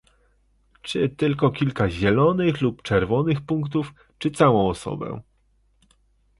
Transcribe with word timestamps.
Czy 0.81 1.09
tylko 1.09 1.51
kilka 1.51 1.89
zielonych 1.89 2.61
lub 2.61 2.81
czerwonych 2.81 3.41
punktów, 3.41 3.93
czy 4.17 4.31
całą 4.31 4.69
osobę? 4.69 5.21